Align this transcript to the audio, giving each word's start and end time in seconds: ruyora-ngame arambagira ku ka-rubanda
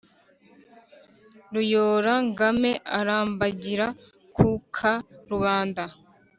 ruyora-ngame 1.53 2.71
arambagira 2.99 3.87
ku 4.35 4.47
ka-rubanda 4.75 5.83